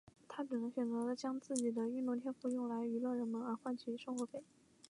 [0.27, 4.43] 他只能选择将他的运动天赋用来娱乐人们而换取生活费。